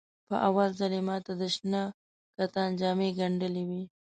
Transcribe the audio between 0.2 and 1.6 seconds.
په اول ځل یې ماته د